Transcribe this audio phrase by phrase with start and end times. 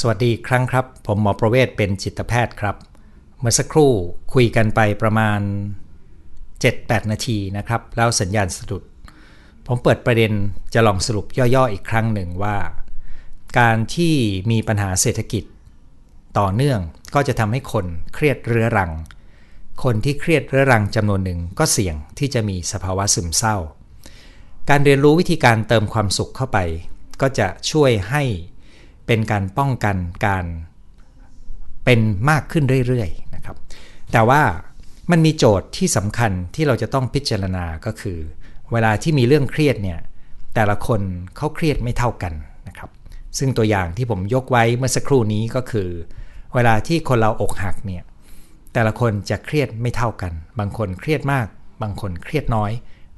[0.00, 2.76] สวัสดีครั้งครับ ผมหมอประเวศเป็นจิตแพทย์ครับ
[3.40, 3.92] เมื่อสักครู่
[4.34, 5.40] คุยกันไปประมาณ
[6.42, 8.82] 7-8 นาทีนะครับ แล้วสัญญาณสะดุด
[9.66, 10.32] ผมเปิดประเด็น
[10.74, 12.56] จะลองสรุปย่อๆอีกครั้งหนึ่งว่า
[13.58, 14.14] การที่
[14.50, 15.44] มีปัญหาเศรษฐกิจ
[16.38, 16.80] ต่อเนื่อง
[17.14, 18.90] ก็จะทำให้คนเครียดเรื้อรัง
[19.84, 23.56] คนที่เครียดเรื้อรังจำนวนหนึ่งก็เสี่ยงที่จะมีสภาวะซึมเศร้า
[24.70, 26.58] การเรียนรู้วิธีการเติมความสุขเข้าไป
[27.20, 28.24] ก็จะช่วยให้
[29.06, 29.96] เป็นการป้องกัน
[30.26, 30.44] การ
[31.84, 32.00] เป็น
[32.30, 33.56] มากขึ้นเรื่อยๆนะครับ
[34.12, 34.42] แต่ว่า
[35.10, 38.18] มันมีโจทย์ที่สำคัญที่เราจะต้องพิจารณาก็คือ
[38.72, 39.98] เวลาที่มีเรื่องเครียดเนี่ย
[40.54, 41.00] แต่ละคน
[41.36, 42.32] เขาเครียดไม่เท่ากัน
[42.68, 42.90] นะครับ
[43.38, 45.88] ซึ่งตัวอย่างที่ผมยกไว้เมื่อสักครู่นี้ก็คือ
[46.54, 48.02] เวลาที่คนเราอกหักเนี่ย
[48.72, 51.46] แต่ละคนจะเครียดไม่เท่ากัน บางคนเครียดมาก
[51.82, 52.72] บางคนเครียดน้อย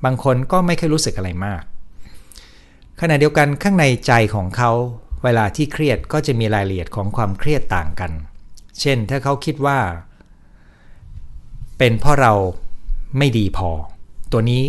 [0.05, 1.63] บางคนก็ไม่เคยรู้สึกอะไรมาก
[3.01, 4.73] ขณะเดียวกันข้างในใจของเขา
[5.27, 8.13] เวลาที่เครียดก็จะมีรายละเอียดของความเครียดต่างกัน
[8.81, 9.79] เช่นถ้าเขาคิดว่า
[11.79, 12.33] เป็นเพราะเรา
[13.19, 13.71] ไม่ดีพอ
[14.33, 14.63] ตัวนี้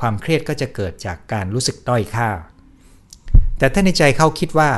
[0.00, 2.28] ความเครียดก็จะเกิดจากการรู้สึกด้อยค่า
[3.58, 4.70] แต่ถ้าในใจเขาคิดว่า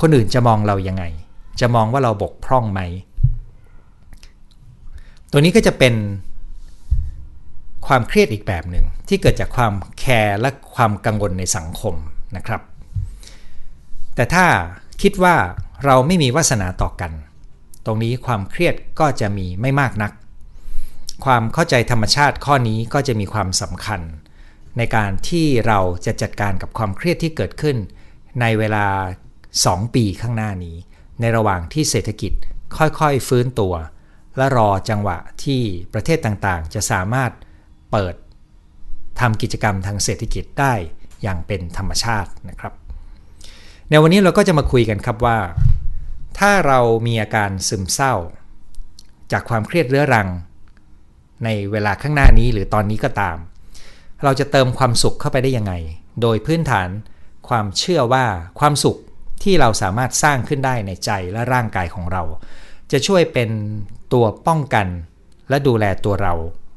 [0.00, 1.04] คนอื่นจะมองเรายังไง
[1.60, 2.80] จะมองว่าเราบกพร่องไหม
[5.30, 5.94] ตัวนี้ก็จะเป็น
[7.86, 11.94] ความเครียดอีกแบบหนึ่งที่เกิดจากความแคร์และความกังวลในสังคม
[12.36, 12.60] นะครับ
[14.16, 14.46] แต่ถ้า
[15.02, 15.36] คิดว่า
[15.84, 17.12] เราไม่มีวาสนาต่อกัน
[17.86, 20.12] ตรงนี้ความเครียดก็จะมีไม่มากนัก
[21.24, 24.00] ความเข้าใจธรรมชาติข้อนี้ก็จะมีความสำคัญ
[24.78, 27.76] ในการที่เราจะจัดการกับความเครียดที่เกิดขึ้น
[28.40, 28.86] ในเวลา
[29.42, 30.76] 2 ปีข้างหน้านี้
[31.20, 32.32] ในระหว่างที่เศรษฐกิจ
[32.76, 33.74] ค่อยๆฟื้นตัว
[34.36, 37.32] และรอจังหวะที่ประเทศต่างๆ จะสามารถ
[37.92, 38.14] เปิด
[39.20, 40.74] ทำกิจกรรมทางเศรษฐกิจได้
[41.22, 42.72] อย่างเป็นธรรมชาตินะครับ
[43.90, 45.38] ในวันนี้เราก็จะมาคุยกันครับว่า
[46.38, 48.14] ถ้าเรามีอาการซึมเศร้า
[49.32, 50.28] จากความเครียดเรื้อรัง
[51.44, 53.36] ในเวลาข้างหน้านี้หรือตอนนี้ก็ตาม
[54.24, 55.72] เราจะเติมความสุขเข้าไปได้ยังไง
[56.22, 56.88] โดยพื้นฐาน
[57.48, 58.24] ความเชื่อว่า
[58.60, 58.96] ความสุข
[59.42, 62.22] ที่เราสามารถสร้างขึ้นได้ในใจและร่างกายของเรา
[62.92, 63.50] จะช่วยเป็น
[64.12, 64.86] ตัวป้องกัน
[65.48, 66.34] และดูแลตัวเรา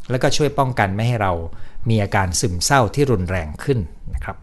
[0.10, 1.34] แล้วก็ช่วยป้องกันไม่ให้เรา
[1.90, 3.80] มีอาการซึมเศร้าที่รุนแรงขึ้น
[4.14, 4.38] นะครับ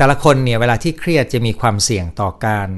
[0.00, 2.68] แต่ละคนเนี่ยเวลาที่เครียดจะมีความเสี่ยงต่อการ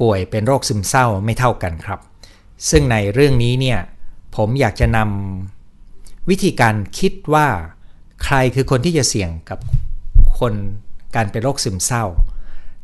[0.00, 2.00] ป่วยเป็นโรคซึมเศร้าไม่เท่ากันครับ
[2.70, 3.78] ซึ่งในเรื่องนี้เนี่ย
[4.36, 7.46] ผมอยากจะนำวิธีการคิดว่า
[8.24, 9.58] ใครคือคนที่จะเสี่ยงกับ
[10.38, 10.54] คน
[11.16, 12.04] การเป็นโรคซึมเศร้า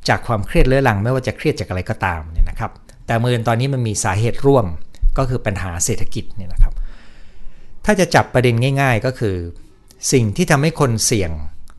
[0.08, 2.72] จากความเครียดเรื้อรังไม่ว่าจะเครียดจากอะไรก็ตามเนี่ยนะครับ
[3.06, 4.66] แต่เมื่อตอนนี้มันมีสาเหตุร่วม
[5.18, 6.74] ก็คือปัญหาเศรษฐกิจเนี่ยนะครับ
[7.84, 9.36] ถ้าจะจับประเด็นง่าย ๆ ก็คือ
[10.12, 11.32] สิ่งที่ทำให้คนเสี่ยง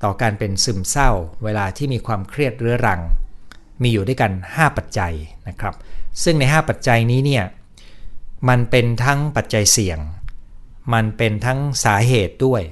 [0.06, 1.10] ต่อการเป็นซึมเศร้า
[1.44, 3.02] เวลาที่มีความเครียดเรื้อรัง
[3.82, 5.14] มีอยู่ด้วยกัน 5 ปัจจัย
[5.48, 5.76] นะครับ
[6.24, 7.44] ซึ่งใน 5 ปัจจัยนี้เนี่ย
[8.50, 10.00] มันเป็นทั้งปัจจัยเสี่ยง
[10.94, 12.64] มันเป็นทั้งสาเหตุด้วย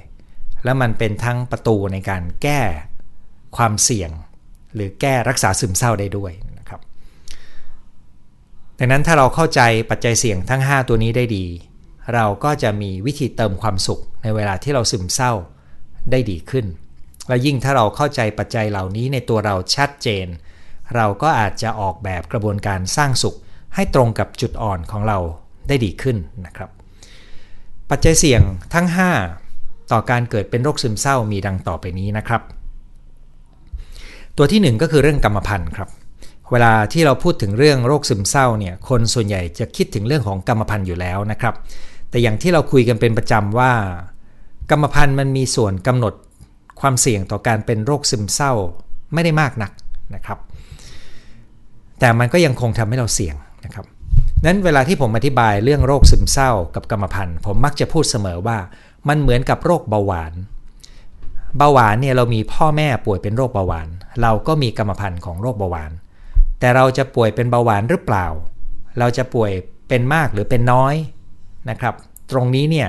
[0.64, 2.60] และมันเป็นทั้งประตูในการแก้
[3.56, 4.10] ความเสี่ยง
[4.74, 6.80] หรือแก้รักษาซึมเศร้าได้ด้วยนะครับ
[8.78, 11.46] ดังนั้นถ้าเราเข้าใจปัจจัยเสี่ยงทั้ง 5 ตัวนี้ได้ดี
[12.14, 15.32] เราก็จะมีวิธีเติมความสุขในเวลาที่เราซึมเศร้า
[16.10, 16.66] ได้ดีขึ้น
[17.28, 20.26] และยิ่งถ้าเราเข้าใจปัจจัยเหล่านี้ในตัวเราชัดเจน
[20.94, 23.36] เราก็อาจจะออกแบบกระบวนการสร้างสุข
[23.74, 25.18] ให้ตรงกับจุดอ่อนของเรา
[25.68, 26.70] ได้ดีขึ้นนะครับ
[27.90, 28.42] ปัจจัยเสี่ยง
[28.74, 28.86] ทั้ง
[29.38, 32.42] 5 ต่อการเกิดเป็นโรคซึมเศร้ามีดังต่อไปนี้นะครับ
[34.36, 35.88] ตัวที่ 1 ก็คือเรื่องกรรมพันธุ์ครับ
[36.52, 41.54] เวลาที่เราพูดถึงเรื่องโรคซึมเศร้าเนี่ยคนส่วนใหญ่จะคิดถึงเรื่องของกรรมพันธุ์อยู่แล้วนะครับ
[42.10, 43.72] แต่อย่างที่เราคุยกันเป็นประจำว่า
[44.70, 46.14] กรรมพันธุ์มันมีส่วนกำหนด
[46.80, 48.52] ความเสี่ยงต่อการเป็นโรคซึมเศร้า
[49.14, 49.72] ไม่ได้มากนัก
[50.14, 50.38] นะครับ
[52.00, 53.86] แต่มันก็ยังคงทำให้เราเสี่ยงนะครับ
[54.44, 58.58] นั้นเวลาที่ผมอธิบายเรื่องโรคซึมเศร้ากับกรรมพันธุ์ผมมักจะพูดเสมอว่า
[59.08, 60.32] มันเหมือนกับโรคเบาหวาน
[61.58, 63.88] เบาหวานเนี่ยเรามีพ่อแม่ป่วยเป็นโรคเบาหวาน
[64.22, 65.90] เราก็มีกรรมพันธุ์ของโรคเบาหวาน
[66.60, 68.26] แต่เราจะป่วยเป็นเบาหวานหรือเปล่า
[68.98, 69.50] เราจะป่วย
[69.88, 70.94] เป็นมากหรือเป็นน้อย
[71.70, 71.94] นะครับ
[72.30, 72.88] ตรงนี้เนี่ย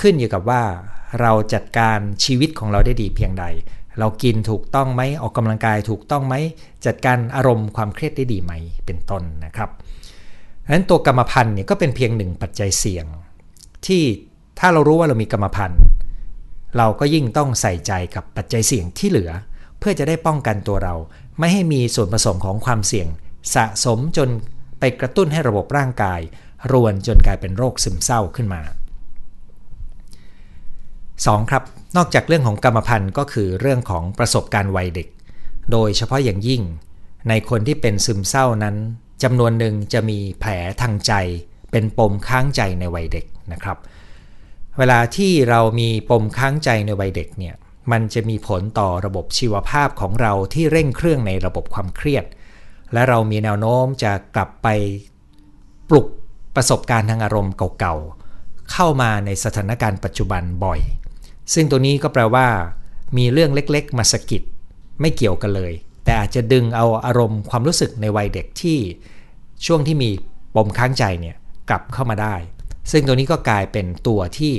[0.00, 0.62] ขึ้นอยู่กับว่า
[1.20, 3.44] เราจัดการชีวิตของเราได้ดีเพียงใด
[3.98, 6.34] เรากินถูกต้องไหมออกกำลังกายถูกต้องไหม
[6.86, 8.52] จัดการอารมณ์ความเครียดได้ดีไหม
[8.86, 9.70] เป็นต้นนะครับ
[10.64, 13.06] ดังนั้นตัวกรรมพันธุ์เนี่ยก็เป็นเพียงหนึ่งปัจจัยเสี่ยง
[13.86, 14.02] ที่
[14.58, 15.82] ถ้าเรารู้ว่าเรามีกรรมพันธุ์
[16.76, 19.30] เราก็ยิ่งต้องใส่ใจกับปัจจัยเสี่ยงที่เหลือ
[19.78, 20.94] เพื่อจะได้ป้องกันตัวเรา
[21.38, 23.08] ไม่ให้มีส่วนผสมของความเสี่ยง
[23.54, 24.28] สะสมจน
[24.78, 26.20] ไปกระตุ้นให้ระบบร่างกาย
[26.72, 28.62] รวนจนกลายเป็นโรคซึมเศร้าขึ้นมา
[31.24, 31.50] 2.
[31.50, 31.62] ครับ
[31.96, 35.08] นอกจากเรื่องของกรรมพันธุ์ก็คือเรื่องของประสบการณ์วัยเด็ก
[35.72, 36.62] โดยเฉพาะอย่างยิ่ง
[37.28, 38.76] ในคนที่เป็นซึมเศร้านั้น
[39.22, 40.50] จำนวนหนึ่งจะมีแผล
[40.82, 41.12] ทางใจ
[41.72, 43.78] เป็นปมค้างใจในวัยเด็กนะครับ
[44.78, 47.54] เวลาที่เรามีปมค้างใจในวัยเด็กเนี่ย
[47.92, 52.24] มันจะมีผลต่อระบบชีวภาพของเราที่เร่งเครื่องในระบบความเครียด
[52.92, 54.68] และเรามีแนวโน้มจะกลับไป
[55.88, 56.06] ปลุก
[56.56, 60.80] ประสบการณ์ทางอารมณ์เก่าๆ เข้ามาในสถานการณ์ปัจจุบันบ่อย
[61.54, 62.48] ซึ่งตัวนี้ก็แปลว่า
[63.16, 64.42] มีเรื่องเล็กๆ มาสกิด
[65.00, 65.72] ไม่เกี่ยวกันเลย
[66.04, 68.78] แต่อาจจะดึงเอาอารมณ์ความรู้สึกในวัยเด็กที่
[69.66, 70.10] ช่วงที่มี
[70.54, 71.36] ปมค้างใจเนี่ย
[71.68, 72.34] กลับเข้ามาได้
[72.90, 74.52] ซึ่งตัวนี้ก็กลายเป็นตัวที่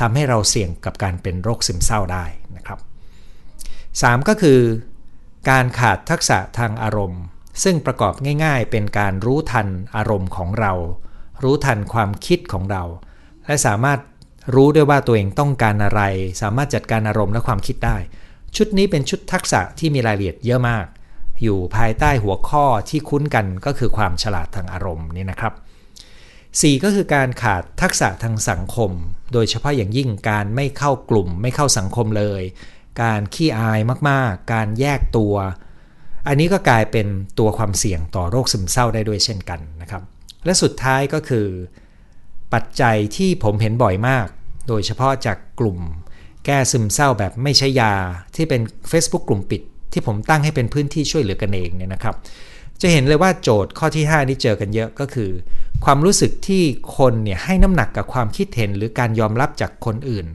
[0.00, 2.24] ทำให้เราเสี่ยงกับการเป็นโรคซึมเศร้าได้
[2.56, 2.78] นะครับ
[3.54, 4.28] 3.
[4.28, 4.60] ก็คือ
[5.50, 7.22] การขาดทักษะทางอารมณ์
[7.62, 8.14] ซึ่งประกอบ
[8.44, 10.72] ง่ายๆ เป็นการรู้ทันอารมณ์ของเรา
[11.42, 12.82] รู้ทันความคิดของเรา
[13.46, 13.98] และสามารถ
[14.54, 16.02] รู้ด้วยว่าตัวเองต้องการอะไร
[16.40, 17.96] สามารถจัดการอารมณ์และความคิดได้
[18.56, 20.86] ชุดนี้เป็นชุดทักษะที่มีรายละเอียดเยอะมาก
[21.42, 25.52] อยู่ภายใต้หัวข้อที่คุ้นกันก็คือความฉลาดทางอารมณ์นี่นะครับ
[26.18, 26.84] 4.
[26.84, 28.90] ก็คือการขาดทักษะทางสังคม
[29.32, 32.42] โดยเฉพาะอย่างยิ่งการไม่เข้ากลุ่ม ไม่เข้าสังคมเลย
[33.02, 35.34] การขี้อายมากๆ การแยกตัว
[36.28, 37.06] อันนี้ก็กลายเป็น
[37.38, 40.02] ตัวความเสี่ยงต่อโรคซึมเศร้าได้ด้วยเช่นกันนะครับ
[40.44, 41.46] และสุดท้ายก็คือ
[42.54, 44.26] ปัจจัยที่ผมเห็นบ่อยมาก
[44.68, 45.78] โดยเฉพาะจากกลุ่ม
[46.44, 47.92] แก้ซึมเศร้าแบบไม่ใช้ยา
[48.36, 48.60] ที่เป็น
[48.90, 49.62] Facebook กลุ่มปิด
[49.92, 52.14] ที่ผมตั้งให้เป็นพื้นที่ช่วยเหลือกันเองเนี่ยนะครับ
[52.82, 55.30] จะเห็นเลยว่าโจทย์ข้อที่ 5 นี้เจอกันเยอะก็คือ
[55.84, 56.62] ความรู้สึกที่
[56.96, 60.26] คนเนี่ยให้น้ำหนักกับความคิดเห็นหรือการยอมรับจากคนอื่น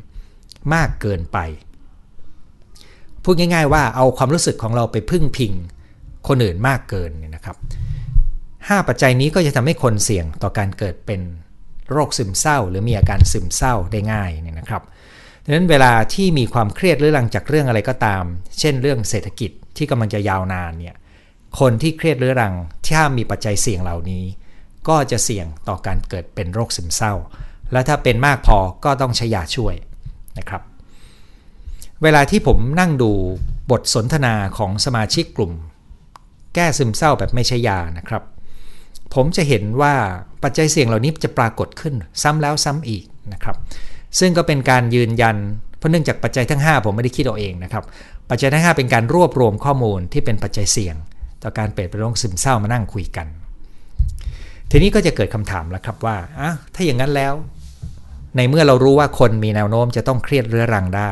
[0.74, 1.38] มากเกินไป
[3.24, 5.54] พูดง่าย ๆ ว่าเอาความรู้สึกของเราไปพึ่งพิง
[6.28, 7.58] คนอื่นมากเกินเนี่ยนะครับ
[8.26, 11.22] 5 ปัจจัยนี้ก็จะทำให้คนเสี่ยงต่อการเกิดเป็น
[11.92, 14.84] โรคซึมเศร้า หรือมีอาการซึมเศร้าได้ง่ายเนี่ยนะครับ
[15.44, 18.24] ดังนั้นเวลาที่มีความเครียดหรือหลังจากเรื่องอะไรก็ตาม
[18.60, 20.96] เช่นเรื่องเศรษฐกิจที่กำลังจะยาวนานเนี่ย
[21.60, 22.54] คนที่เครียดเรื้อรัง
[22.88, 24.24] ถ้ามีปัจจัยเสี่ยงเหล่านี้
[24.88, 27.14] ก็จะเสี่ยงต่อการเกิดเป็นโรคซึมเศร้า
[27.72, 29.76] และถ้าเป็นมากพอก็ต้องใช้ยาช่วย
[30.38, 30.62] นะครับ
[32.04, 33.12] เวลาที่ผมนั่งดู
[33.72, 35.54] บทสนทนาของสมาชิกกลุ่ม
[36.56, 38.24] แก้ซึมเศร้าแบบไม่ใช้ยานะครับ
[39.16, 39.94] ผมจะเห็นว่า
[40.44, 43.04] ปัจจัยเสี่ยงเหล่านี้จะปรากฏขึ้นซ้ำแล้วซ้ำอีก
[43.34, 43.56] นะครับ
[44.20, 45.38] ซึ่งก็เป็นการยืนยัน
[45.78, 47.84] เพราะเนื่องจากปัจจัยทั้ง 5 ผมไม่ได้คิดเอาเองนะครับ
[48.30, 50.96] ปัจจัยทั้ง 5 เป็นการรวบรวมข้อมูลที่เป็นปัจจัยเสี่ยง
[51.44, 53.28] ต่อการเปลี่ยนเป็นโรคซึมเศร้ามานั่งคุยกัน
[54.72, 57.34] ทีนี้ก็จะเกิดคำถามแล้วครับว่าอะถ้าอย่างนั้นแล้ว
[58.36, 61.12] ในเมื่อเรารู้ว่าคนมีแนวโน้มจะต้องเครียดเรื้อรังได้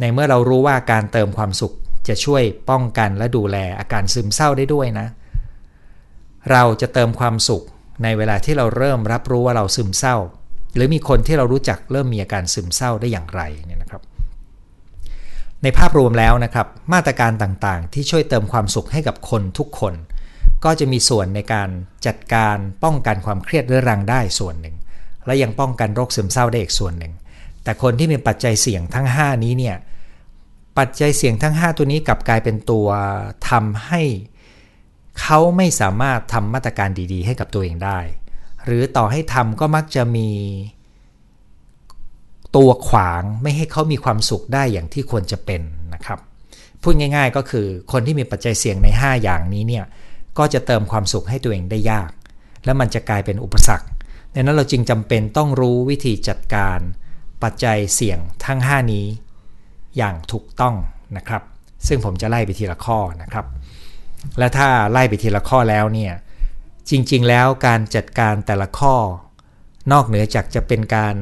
[0.00, 1.72] ในเมื่อเรารู้ว่าการเติมความสุข
[2.08, 7.64] จะช่วยป้องกันและดูแลอาการซึมเศร้าได้ด้วยนะเเราจะเติมความสุข
[8.02, 10.16] ในเวลาที่เราเริ่มรับรู้ว่าเราซึมเศร้า
[10.74, 14.02] หรือมีคนที่เรารู้จักเริ่มมีอาการซึมเศร้าได้อย่างไรเนี่ยนะครับ
[15.62, 19.94] ในภาพรวมแล้วนะครับ มาตรการต่างๆ ที่ช่วยเติมความสุขให้กับคนทุกคน
[20.64, 21.68] ก็จะมีส่วนในการ
[22.06, 24.76] จัดการป้องกันความเครียดเรื้อรังได้ส่วนหนึ่ง
[25.26, 27.12] และยังป้องกันโรคซึมเศร้าได้อีกส่วนหนึ่ง
[27.64, 29.76] แต่คนที่มีปัจจัยเสี่ยงทั้ง 5 นี้เนี่ย
[30.78, 32.88] ปัจจัยเสี่ยงทั้ง 5 ตัวนี้กลับกลายเป็นตัว
[33.48, 34.02] ทำให้
[35.34, 37.98] เขาไม่สามารถทำมาตรการดีๆ ให้กับตัวเองได้
[38.64, 40.30] หรือต่อให้ทำก็มักจะมี
[42.56, 45.62] ตัวขวางไม่ให้เขามีความสุขได้อย่างที่ควรจะเป็น
[45.94, 46.18] นะครับ
[46.82, 49.84] พูดง่าย ๆ ก็คือคนที่มีปัจจัยเสี่ยงใน 5 อย่างนี้เนี่ย
[50.38, 52.10] ก็จะเติมความสุขให้ตัวเองได้ยาก
[52.64, 53.86] และมันจะกลายเป็นอุปสรรค
[54.34, 56.78] ดังนั้นเราจึงจำเป็นต้องรู้วิธีจัดการ
[57.42, 59.06] ปัจจัยเสี่ยงทั้ง 5 นี้
[59.96, 60.74] อย่างถูกต้อง
[61.16, 61.42] นะครับ
[61.86, 63.46] ซึ่งผมจะไล่ไปทีละข้อนะครับ
[64.38, 66.12] และถ้าไล่ไปทีละข้อแล้วเนี่ย
[66.90, 68.94] จริง ๆ แล้วการจัดการแต่ละข้อ
[69.92, 71.16] นอกเหนือจากจะเป็นการ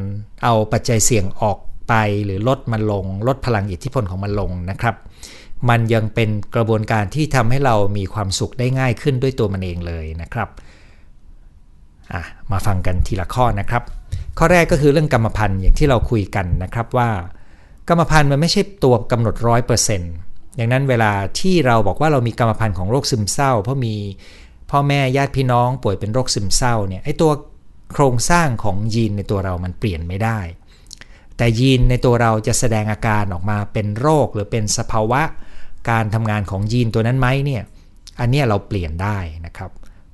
[0.45, 4.97] เอาปัจจัยเสี่ยงออกไปหรือลดมันลง ลดพลังอิทธิพลของมันลงนะครับ
[5.69, 10.49] มันยังเป็นกระบวนการที่ทำให้เรามีความสุขได้ง่ายขึ้นด้วยตัวมันเองเลยนะครับ
[12.53, 13.83] มาฟังกันทีละข้อนะครับ
[14.39, 17.11] ข้อแรกก็คือเรื่องกรรมพันธุ์อย่างที่เราคุยกันนะครับว่า
[17.89, 20.13] กรรมพันธุ์มันไม่ใช่ตัวกำหนดร้อยเปอร์เซ็นต์
[20.59, 23.95] ดังนั้นเวลาที่เราบอกว่าเรามีกรรมพันธุ์ของโรคซึมเศร้า เพราะมี
[24.71, 27.33] พ่อแม่ญาติพี่น้องป่วยเป็นโรคซึมเศร้าเนี่ยไอตัว
[27.93, 30.39] โครงสร้างของยีนในตัวเรามันเปลี่ยนไม่ได้
[31.37, 35.23] แต่ยีนในตัวเราจะแสดงอาการออกมาเป็นโรคหรือเป็นสภาวะ
[35.91, 37.63] การทำงานของยีนตัวนั้นไหมเนี่ย
[38.21, 39.71] อันนี้เราเปลี่ยนได้นะครับ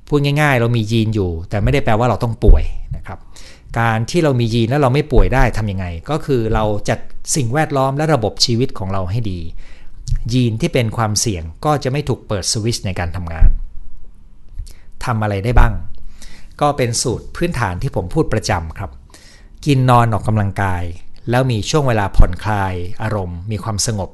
[0.08, 2.64] พูดง่าย ๆ เรามียีนอยู่ แต่ไม่ได้แปลว่าเราต้องป่วย
[2.96, 3.18] นะครับ
[3.78, 6.98] การที่เรามียีนแล้วเราไม่ป่วยได้ทำยังไง ก็คือเราจัด
[7.36, 9.40] สิ่งแวดล้อมและระบบชีวิตของเราให้ดี
[10.32, 13.48] ยีนที่เป็นความเสี่ยงก็จะไม่ถูกเปิดสวิตช์ในการทำงาน
[15.04, 15.72] ทำอะไรได้บ้าง
[16.60, 18.90] ก็เป็นสูตรพื้นฐานที่ผมพูดประจำครับ
[19.66, 20.82] กินนอนออกกำลังกาย
[21.30, 24.10] แล้วมีช่วงเวลาผ่อนคลายอารมณ์ มีความสงบ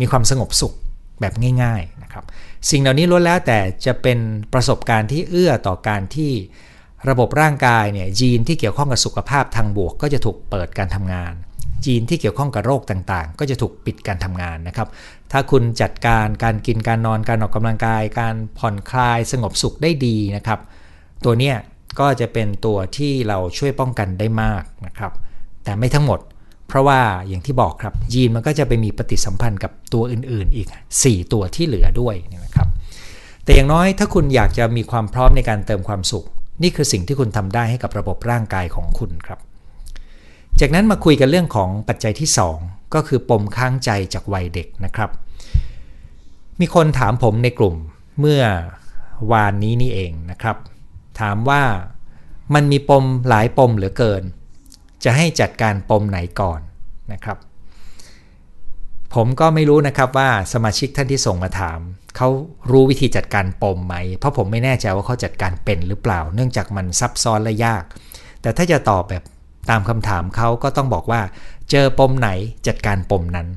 [0.00, 0.74] มีความสงบสุข
[1.20, 2.24] แบบง่ายๆนะครับ
[2.70, 4.18] สิ่งเหล่านี้ล้วนแล้วแต่จะเป็น
[4.52, 6.32] ประสบการณ์ที่เอื้อต่อการที่
[7.08, 11.34] ระบบร่างกายเนี่ยยีนที่เกี่ยวข้องกับสุขภาพทางบวก ก็จะถูกเปิดการทำงาน
[11.84, 14.88] ยีนที่เกี่ยวข้องกับโรคต่างๆ ก็จะถูกปิดการทำงานนะครับ
[15.32, 20.60] ถ้าคุณจัดการการกินการนอนการออกกำลังกาย การผ่อนคลายสงบสุขได้ดีนะครับ
[21.24, 21.56] ตัวเนี้ย
[22.00, 25.12] ก็จะเป็นตัวที่เราช่วยป้องกันได้มากนะครับ
[25.64, 26.20] แต่ไม่ทั้งหมด
[26.68, 30.68] เพราะว่าอย่างที่บอกครับยีนมันก็จะไปมีปฏิสัมพันธ์กับตัวอื่นๆ อีก
[31.00, 32.14] 4 ตัวที่เหลือด้วย
[32.44, 32.68] นะครับ
[33.44, 36.24] แต่อย่างน้อยถ้าคุณอยากจะมีความพร้อมในการเติมความสุข
[36.62, 39.38] นี่คือสิ่งที่คุณทำได้ให้กับระบบร่างกายของคุณครับ
[40.60, 42.28] จากนั้นมาคุยกันเรื่องของปัจจัยที่
[42.60, 45.10] 2 ก็คือปมค้างใจจากวัยเด็กนะครับ
[46.60, 47.76] มีคนถามผมในกลุ่ม
[48.20, 48.42] เมื่อ
[49.32, 50.56] วานนี้นี่เองนะครับ
[51.20, 51.62] ถามว่า
[52.54, 54.22] มันมีปมหลายปมเหลือเกิน
[55.04, 56.60] จะให้จัดการปมไหนก่อน
[57.12, 57.38] นะครับ
[59.14, 61.78] ผมก็ไม่รู้นะครับว่าสมาชิกท่านที่ส่งมาถาม
[62.16, 62.28] เขา
[62.70, 67.84] รู้วิธีจัดการปมไหม เพราะผมไม่แน่ใจว่าเขาจัดการเป็นหรือเปล่า เนื่องจากมันซับซ้อนและยาก
[68.42, 69.22] แต่ถ้าจะตอบแบบ
[69.70, 71.20] ตามคำถามเขาก็ต้องบอกว่า
[71.70, 72.28] เจอปมไหน
[72.66, 73.48] จัดการปมนั้น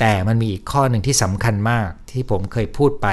[0.00, 3.08] แต่มันมีอีกข้อหนึ่งที่สำคัญมากที่ผมเคยพูดไป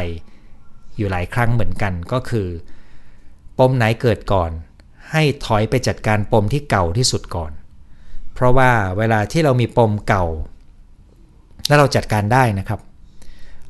[0.98, 2.48] อยู่หลายครั้งเหมือนกันก็คือ
[3.60, 4.52] ปมไหนเกิดก่อน
[5.12, 7.52] ให้ถอยไปจัดการปมที่เก่าที่สุดก่อน
[8.34, 10.26] เพราะว่าเวลาที่เรามีปมเก่า
[11.68, 12.80] แล้วเราจัดการได้นะครับ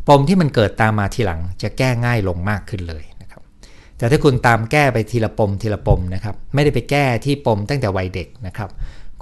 [0.08, 3.04] ปมที่มันเกิดตามมาทีหลังจะแก้ง่ายลงมากขึ้นเลย
[3.97, 8.69] แต่ถ้าคุณตามแก้ไปทีละปมทีละปมนะครับไม่ได้ไปแก้ที่ปมตั้งแต่วัยเด็กนะครับ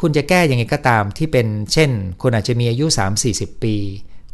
[0.01, 2.85] คุณจะแก้ยังไงก็ตามที่เป็นเช่น คุณอาจจะมีอายุ
[3.25, 3.75] 3-40 ปี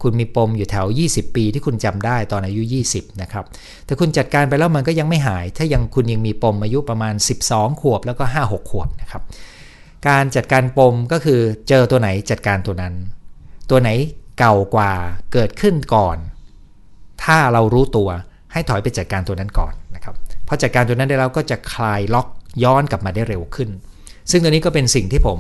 [0.02, 3.46] คุณมีปมอยู่แถว 20 ปีที่คุณจำได้ตอนอายุ 20นะครับ
[3.86, 7.14] แต่คุณจัดการไปแล้วมันก็ยังไม่หาย ถ้ายังคุณยังมีปมอายุประมาณ
[7.48, 9.24] 12 ขวบแล้วก็ 5-6 ขวบนะครับ
[10.08, 12.94] การจัดการปมก็คือเจอตัวไหนจัดการตัวนั้น
[13.70, 13.90] ตัวไหน
[14.40, 14.92] เก่ากว่า
[15.34, 16.18] เกิดขึ้นก่อน
[17.24, 18.10] ถ้าเรารู้ตัว
[18.52, 19.74] ให้ถอยไปจัดการตัวนั้นก่อน
[20.50, 22.28] พอจัดการตัวนั้นได้แล้วก็จะคลายล็อก
[22.64, 23.70] ย้อนกลับมาได้เร็วขึ้น
[24.32, 25.40] ซึ่งตัวนี้ก็เป็นสิ่งที่ผม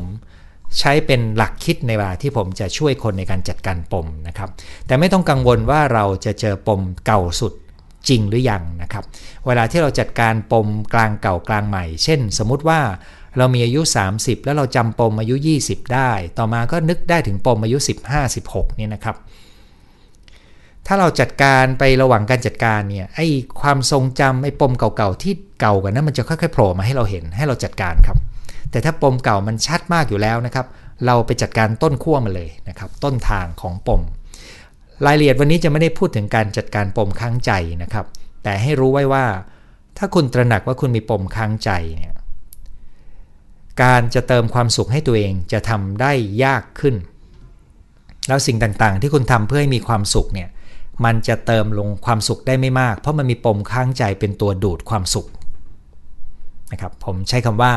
[0.79, 4.49] ใช้เป็นหลักคิดในเวลาที่ผมจะช่วยคนในการจัดการปมนะครับ
[4.87, 7.53] แต่ไม่ต้องกังวลว่าเราจะเจอปมเก่าสุด
[8.09, 9.03] จริงหรือยังนะครับ
[9.47, 12.79] เวลาที่เราจัดการปมกลางเก่ากลางใหม่ เช่น สมมุติว่า
[13.37, 13.81] เรามีอายุ
[14.13, 15.35] 30 แล้วเราจำปมอายุ
[15.65, 19.15] 20 ได้ ต่อมาก็นึกได้ถึงปมอายุ 15 16เนี่ยนะครับ
[20.91, 23.27] ถ้าเราจัดการไประหว่างการจัดการเนี่ยไอ้
[23.61, 28.17] ความทรงจำไอ้ปมเก่าๆที่เก่ากันนั้นมันจะค่อยๆโผล่มาให้เราเห็นให้เราจัดการครับ
[28.71, 30.65] แต่ถ้าปมเก่ามันชัดมากอยู่แล้วนะครับ
[31.05, 34.01] เราไปจัดการต้นขั้วมาเลยนะครับ ต้นทางของปม
[35.05, 37.51] รายละเอียดวันนี้จะไม่ได้พูดถึงการจัดการปมค้างใจ
[37.83, 38.05] นะครับ
[38.43, 39.25] แต่ให้รู้ไว้ว่า
[39.97, 42.15] ถ้าคุณตระหนักว่าคุณมีปมค้างใจเนี่ย
[43.81, 46.11] การจะเติมความสุขให้ตัวเองจะทำได้
[46.43, 46.95] ยากขึ้น
[48.27, 50.49] แล้วสิ่งต่างๆ ที่คุณทำเพื่อให้มีความสุขเนี่ย
[51.05, 55.27] มันจะเติมลงความสุขได้ไม่มาก เพราะมันมีปมค้างใจเป็นตัวดูดความสุข
[56.71, 57.73] นะครับผมใช้คำว่า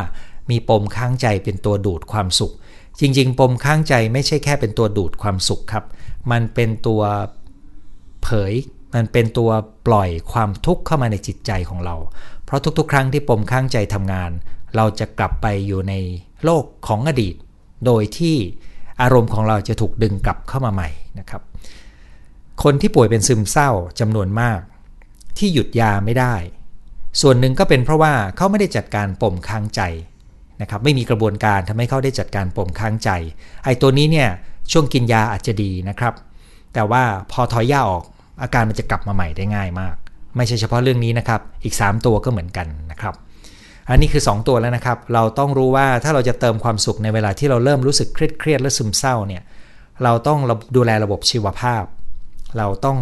[0.51, 2.53] มีปมค้างใจเป็นตัวดูดความสุข
[3.01, 5.85] จริง ๆ ปมค้างใจไม่ใช่แค่เป็นตัวดูดความสุขครับ
[6.31, 7.03] มันเป็นตัว
[8.23, 8.53] เผย
[8.95, 9.51] มันเป็นตัว
[9.87, 11.97] ปล่อยความทุกข์เข้ามาในจิตใจของเรา
[12.45, 14.31] เพราะทุกๆ ครั้งที่ปมค้างใจทำงาน
[14.77, 15.95] เราจะกลับไปอยู่ใน
[16.45, 17.35] โลกของอดีต
[17.87, 18.37] โดยที่
[19.03, 20.89] อารมณ์ของเราจะถูกดึงกลับเข้ามาใหม่
[21.19, 21.43] นะครับ
[22.63, 24.61] คนที่ป่วยเป็นซึมเศร้าจำนวนมาก
[25.39, 26.35] ที่หยุดยาไม่ได้
[27.21, 29.81] ส่วนหนึ่งก็เป็นเพราะว่าเขาไม่ได้จัดการปมค้างใจ
[30.61, 33.11] นะครับไม่มีกระบวนการทำให้เขาได้จัดการปมค้างใจ
[33.65, 34.29] ไอ้ตัวนี้เนี่ย
[34.73, 36.15] ช่วงกินยาอาจจะดีนะครับ
[36.75, 37.03] แต่ว่า
[37.33, 38.05] พอถอยยาออก
[38.43, 39.95] อาการมันจะกลับมาใหม่ได้ง่ายมาก
[40.37, 43.15] ไม่ใช่เฉพาะเรื่องนี้นะครับ อีก 3 ตัวก็เหมือนกันนะครับ
[43.91, 49.43] อันนี้คือ 2 ตัวแล้วนะครับ เราต้องรู้ว่าถ้าเราจะเติมความสุขในเวลาที่เราเริ่มรู้สึกเครียดเครียดและซึมเศร้าเนี่ย
[50.03, 50.39] เราต้อง
[50.77, 51.85] ดูแลระบบชีวภาพ
[52.57, 52.99] เราต้อง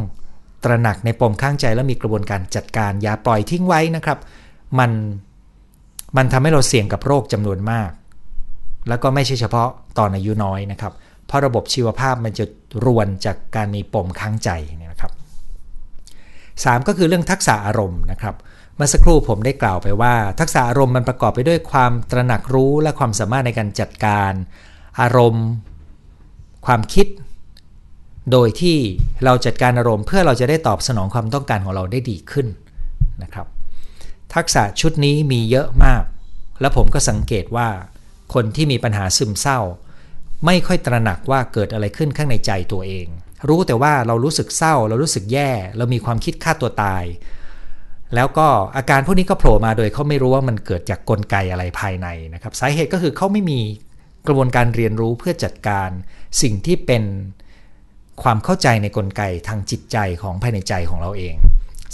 [0.64, 4.19] ตระหนักในปมข้างใจแล้วมีกระบวนการจัดการอย่าปล่อยทิ้งไว้นะครับ
[4.78, 4.90] มัน
[6.16, 7.90] มันทำให้เราเสี่ยงกับโรคจำนวนมาก
[8.88, 10.92] แล้วก็ไม่ใช่เฉพาะตอนอายุน้อยนะครับ
[11.26, 12.45] เพราะระบบชีวภาพมันจะ
[12.85, 15.12] รวนจากการมีปมข้างใจนะครับ
[16.21, 18.35] 3ก็คือเรื่องทักษะอารมณ์นะครับ
[18.76, 24.33] เมื่อสักครู่ผมได้กล่าวไปว่า ทักษะอารมณ์มันประกอบไปด้วยความตระหนักรู้และความสามารถในการจัดการ
[25.00, 25.47] อารมณ์
[26.66, 27.07] ความคิด
[28.32, 28.78] โดยที่
[29.24, 32.46] เราจัดการอารมณ์เพื่อเราจะได้ตอบสนองความต้องการของเราได้ดีขึ้น
[33.22, 33.46] นะครับ
[34.34, 36.02] ทักษะชุดนี้มีเยอะมาก
[36.60, 37.68] และผมก็สังเกตว่า
[38.34, 39.60] คนที่มีปัญหาซึมเศร้า
[40.46, 43.06] ไม่ค่อยตระหนักว่าเกิดอะไรขึ้นข้างในใจตัวเอง
[43.48, 47.04] รู้แต่ว่าเรารู้สึกเศร้า เรารู้สึกแย่ เรามีความคิดฆ่าตัวตาย
[48.14, 53.60] แล้วก็อาการพวกนี้ก็โผล่มาโดยเขาไม่รู้ว่ามันเกิดจากกลไกอะไรภายในนะครับ สาเหตุก็คือเขาไม่มี
[54.26, 55.90] กระบวนการเรียนรู้เพื่อจัดการ
[56.42, 57.02] สิ่งที่เป็น
[58.22, 61.34] ความเข้าใจในกลไกทางจิตใจของภายในใจของเราเอง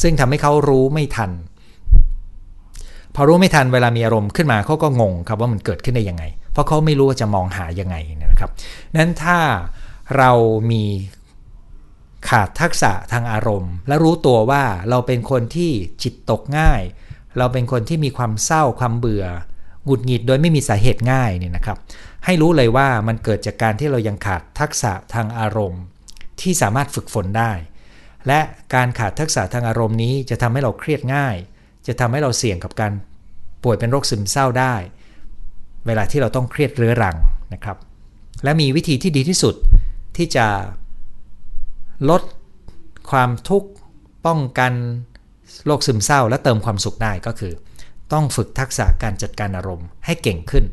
[0.02, 1.30] ซึ่งทำให้เขารู้ไม่ทัน
[3.14, 8.50] พอรู้ไม่ทันเวลามีอารมณ์ขึ้นมาเขาก็งงครับว่ามันเกิดขึ้นได้ยังไง เพราะเขาไม่รู้ว่าจะมองหายังไงนะครับ
[8.96, 9.38] นั้นถ้า
[10.16, 10.30] เรา
[10.70, 10.84] มี
[12.28, 15.70] ขาดทักษะทางอารมณ์ และรู้ตัวว่าเราเป็นคนที่
[16.02, 16.82] จิตตกง่าย
[17.38, 19.24] เราเป็นคนที่มีความเศร้าความเบื่อ
[19.84, 21.78] หงุดหงิดโดยไม่มีสาเหตุง่ายเนี่ยนะครับ
[22.24, 25.82] ให้รู้เลยว่ามันเกิดจากการที่เรายังขาดทักษะทางอารมณ์
[26.40, 27.52] ที่สามารถฝึกฝนได้
[28.26, 28.40] และ
[28.74, 31.36] การขาดทักษะทางอารมณ์นี้จะทำให้เราเครียดง่าย
[31.86, 32.92] จะทำให้เราเสี่ยงกับการ
[33.64, 34.74] ป่วยเป็นโรคซึมเศร้าได้
[35.86, 37.16] เวลาที่เราต้องเครียดเรื้อรัง
[37.54, 37.76] นะครับ
[38.44, 39.54] และมีวิธีที่ดีที่สุด
[40.16, 40.46] ที่จะ
[42.10, 42.22] ลด
[43.10, 43.68] ความทุกข์
[44.26, 44.72] ป้องกัน
[45.66, 47.52] โรคซึมเศร้า และเติมความสุขได้ก็คือ
[48.12, 50.64] ต้องฝึกทักษะการจัดการอารมณ์ให้เก่งขึ้น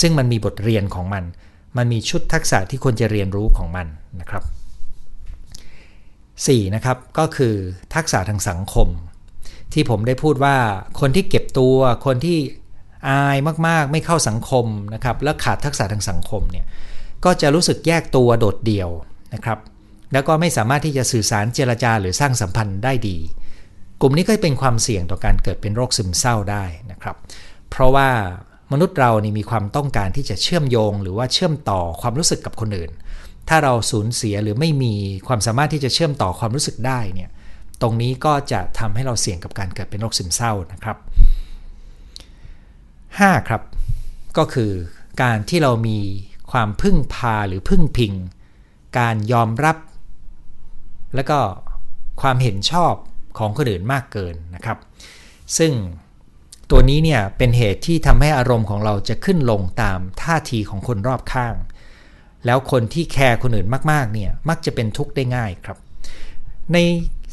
[0.00, 1.24] ซึ่งมันมีบทเรียนของมัน
[1.76, 3.86] มันมีชุดทักษะที่ควรจะเรียนรู้ของมัน
[4.20, 4.44] นะครับ
[6.46, 6.74] 4.
[6.74, 7.54] นะครับก็คือ
[7.94, 8.88] ทักษะทางสังคม
[9.72, 10.56] ที่ผมได้พูดว่า
[11.00, 12.38] คนที่เก็บตัว คนที่
[13.08, 16.66] อายมากๆ ไม่เข้าสังคมนะครับและขาดทักษะทางสังคมเนี่ย
[17.24, 18.90] ก็จะรู้สึกแยกตัวโดดเดี่ยว
[19.34, 19.58] นะครับ
[20.12, 23.16] แล้วก็ไม่สามารถที่จะสื่อสารเจรจาหรือสร้างสัมพันธ์ได้ดี
[24.00, 27.16] กลุ่มนี้ก็เป็นความเสี่ยงต่อการเกิดเป็นโรคซึมเศร้าได้นะครับ
[27.70, 28.08] เพราะว่า
[28.72, 32.90] มนุษย์เรานี่มีความต้องการที่จะเชื่อมโยง หรือว่าเชื่อมต่อความรู้สึกกับคนอื่น
[33.48, 34.94] ถ้าเราสูญเสียหรือไม่มี
[35.26, 37.30] ความสามารถที่จะเชื่อมต่อความรู้สึกได้เนี่ย
[37.82, 40.96] ตรงนี้ก็จะทำให้เราเสี่ยงกับการเกิดเป็นโรคซึมเศร้านะครับ
[42.42, 43.48] 5.
[43.48, 43.62] ครับ
[44.38, 44.72] ก็คือ
[45.22, 45.98] การที่เรามี
[46.52, 48.12] ความพึ่งพาหรือพึ่งพิง
[48.98, 49.76] การยอมรับ
[51.14, 51.38] แล้วก็
[52.22, 52.94] ความเห็นชอบ
[53.38, 54.78] ของคนอื่นมากเกินนะครับ
[55.58, 55.72] ซึ่ง
[56.70, 61.54] ตัวนี้เนี่ยเป็นเหตุที่ทำให้อารมณ์ของเราจะขึ้นลงตามท่าทีของคนรอบข้าง
[62.46, 65.78] แล้วคนที่แคร์คนอื่นมากๆเนี่ยมักจะเป็นทุกข์ได้ง่ายครับ
[66.72, 66.78] ใน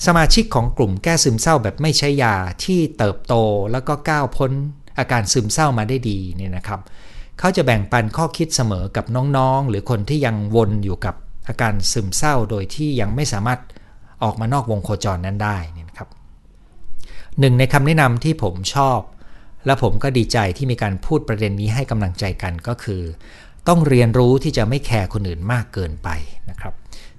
[0.05, 3.33] สมาชิกของกลุ่มแก้ซึมเศร้าแบบไม่ใช้ยาที่เติบโต
[3.71, 4.51] แล้วก็ก้าวพ้น
[4.99, 6.79] อาการซึมเศร้ามาได้ดีเนี่ยนะครับ
[7.39, 9.05] เขาจะแบ่งปันข้อคิดเสมอกับ
[9.37, 11.15] น้องๆ หรือคนที่ยังวนอยู่กับ
[11.47, 13.59] อาการซึมเศร้าโดยที่ยังไม่สามารถ
[14.23, 16.09] ออกมานอกวงโคจรนั้นได้นี่ครับ
[17.39, 18.99] หนึ่งในคำแนะนำที่ผมชอบ
[19.65, 23.01] และผมก็ดีใจที่มีการพูดประเด็นนี้ให้กำลังใจกันก็คือ
[23.67, 26.09] ต้องเรียนรู้ที่จะไม่แคร์คนอื่นมากเกินไป
[26.49, 26.73] นะครับ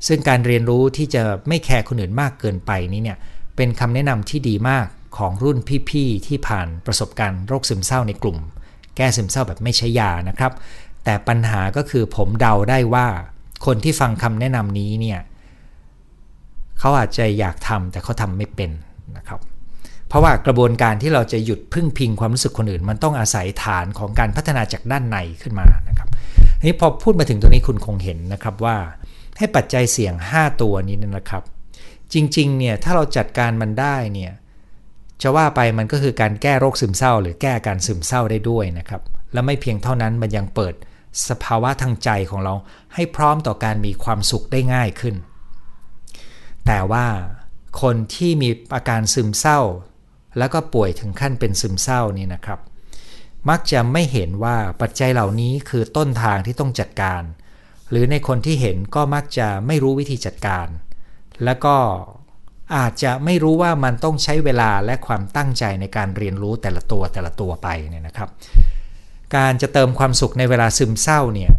[0.07, 3.19] ซึ่งการเรียนรู้ที่จะไม่แคร์คนอื่นมากเกินไปนี้เนี่ย
[3.57, 5.59] เป็นคำแนะนำที่ดีมากของรุ่น
[5.89, 8.39] พี่ๆที่ผ่านประสบการณ์โรคซึมเศร้าในกลุ่ม
[8.97, 10.53] แก้ซึมเศร้าแบบไม่ใช้ยานะครับ
[11.05, 13.07] แต่ปัญหาก็คือผมเดาได้ว่า
[13.67, 15.21] คนที่ฟังคำแนะนำนี้เนี่ย
[16.79, 18.71] เขาอาจจะอยากทำแต่เขาทำไม่เป็น
[19.17, 19.41] นะครับ
[20.09, 26.09] เพราะว่ากระบวนการที่เราจะหยุดพึ่งพิงความรู้สึกคนอื่น มันต้องอาศัยฐานของการพัฒนาจากด้านในขึ้นมานะครับ
[26.66, 28.77] นี้พอพูดมาถึงตรงนี้คุณคงเห็นนะครับว่า
[29.38, 31.42] ให้ปัจจัยเสี่ยง 5 ตัวนี้นะครับ
[32.12, 34.33] จริงๆเนี่ยถ้าเราจัดการมันได้เนี่ย
[35.23, 40.75] จะว่าไปมันก็คือการแก้โรคซึมเศร้า หรือแก้การซึมเศร้าได้ด้วยนะครับ และไม่เพียงเท่านั้นมันยังเปิด
[41.29, 42.55] สภาวะทางใจของเรา
[42.94, 45.14] ให้พร้อมต่อการมีความสุขได้ง่ายขึ้น
[46.66, 47.07] แต่ว่า
[47.83, 49.61] คนที่มีอาการซึมเศร้า
[50.38, 52.61] แล้วก็ป่วยถึงขั้นเป็นซึมเศร้านี่นะครับ
[53.51, 57.22] มักจะไม่เห็นว่าปัจจัยเหล่านี้คือต้นทางที่ต้องจัดการ
[57.90, 60.66] หรือในคนที่เห็นก็มักจะไม่รู้วิธีจัดการ
[61.44, 61.77] แล้วก็
[62.77, 68.29] อาจจะไม่รู้ว่ามันต้องใช้เวลาและความตั้งใจในการเรียนรู้แต่ละตัวแต่ละตัวไปเนี่ยนะครับ
[69.37, 71.53] การจะเติมความสุขในเวลาซึมเศร้าเนี่ย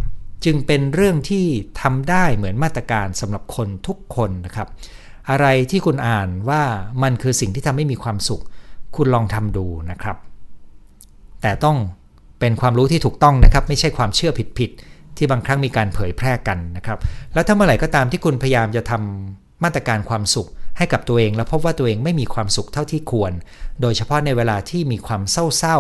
[0.46, 1.46] จึงเป็นเรื่องที่
[1.82, 4.68] ทำได้เหมือนมาตรการสำหรับคนทุกคนนะครับ
[5.30, 6.64] อะไรที่คุณอ่านว่า
[7.04, 8.44] มันคือสิ่งที่ทำให้มีความสุข
[8.96, 10.18] คุณลองทำดูนะครับ
[11.42, 11.78] แต่ต้อง
[12.40, 16.98] เป็นความรู้ที่ถูกต้องนะครับ ไม่ใช่ความเชื่อผิดๆที่บางครั้งมีการเผยแพร่กันนะครับ
[17.34, 23.32] แล้วถ้าเมื่อไหร่ก็ตามที่คุณพยายามจะทำมาตรการความสุขให้กับตัวเองแล้วพบว่าตัวเองไม่มีความสุขเท่าที่ควร
[23.82, 25.78] โดยเฉพาะในเวลาที่มีความเศร้า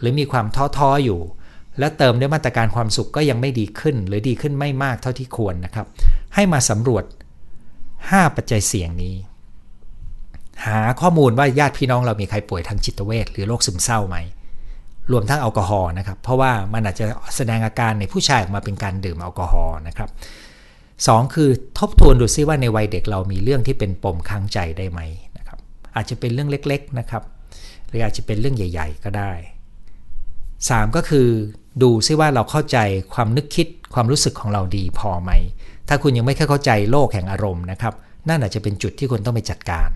[0.00, 1.20] หรือมีความท้อท้ออยู่
[1.78, 5.86] และเติมด้วยมาตรการความสุขก็ยังไม่ดีขึ้น หรือดีขึ้นไม่มากเท่าที่ควรนะครับ
[6.34, 7.04] ให้มาสำรวจ
[7.70, 9.14] 5 ปัจจัยเสี่ยงนี้
[10.66, 14.16] หาข้อมูลว่าญาติพี่น้องเรามีใครป่วยทางจิตเวชหรือโรคซึมเศร้าไหม
[15.12, 20.10] รวมทั้งแอลกอฮอล์นะครับ เพราะว่ามันอาจจะแสดงอาการในผู้ชายออกมาเป็นการดื่มแอลกอฮอล์นะครับ
[21.06, 25.00] สคือทบทวนดูซิว่าในวัยเด็กเรามีเรื่องที่เป็นปมค้างใจได้ไหม
[25.38, 25.58] นะครับ
[25.96, 27.22] อาจจะเป็นเรื่องเล็กๆนะครับ
[27.88, 29.32] หรืออาจจะเป็นเรื่องใหญ่ ๆ ก็ได้
[30.12, 31.28] 3 ก็คือ
[31.82, 32.78] ดูซิว่าเราเข้าใจ
[33.14, 35.30] ความนึกคิดความรู้สึกของเราดีพอไหม
[35.88, 37.94] ถ้าคุณยังไม่เข้าใจโลกแห่งอารมณ์นะครับ
[38.28, 39.88] นั่นอาจจะเป็นจุดที่คุณต้องไปจัดการ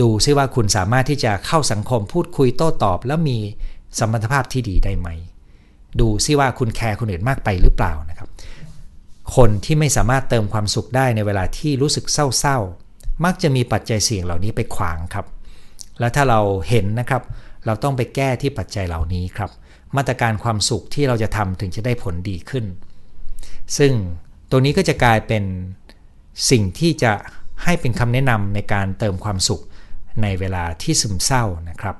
[0.00, 3.38] ดูซิว่าคุณสามารถที่จะเข้าสังคมพูดคุยโต้ตอบ แล้วมี
[3.98, 5.08] สมรรถภาพที่ดีได้ไหม
[6.00, 8.28] ดูซิว่าคุณแคร์คนอื่นมากไปหรือเปล่านะครับ
[9.36, 15.26] คนที่ไม่สามารถเติมความสุขได้ในเวลาที่รู้สึกเศร้าๆ มักจะมีปัจจัยเสี่ยงเหล่านี้ไปขวางครับ
[15.98, 17.22] แล้วถ้าเราเห็นนะครับ
[17.66, 19.50] เราต้องไปแก้ที่ปัจจัยเหล่านี้ครับ
[19.96, 22.64] มาตรการความสุขที่เราจะทำถึงจะได้ผลดีขึ้น
[23.78, 23.92] ซึ่ง
[24.50, 25.44] ตัวนี้ก็จะกลายเป็น
[26.50, 27.12] สิ่งที่จะ
[27.64, 29.62] ให้เป็นคำแนะนำในการเติมความสุข
[30.22, 31.96] ในเวลาที่ซึมเศร้านะครับ